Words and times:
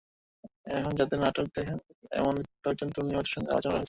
এখন 0.71 0.93
যাঁদের 0.95 1.19
নাটক 1.19 1.35
দর্শক 1.37 1.55
দেখেন, 1.57 1.77
এমন 2.11 2.33
কয়েকজন 2.63 2.87
তরুণ 2.93 3.05
নির্মাতার 3.07 3.33
সঙ্গে 3.35 3.51
আলোচনা 3.51 3.71
হয়েছে। 3.71 3.79